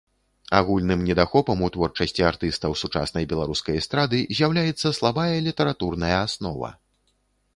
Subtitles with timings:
[0.59, 6.69] Агульным недахопам у творчасці артыстаў сучаснай беларускай эстрады з'яўляецца слабая літаратурная аснова.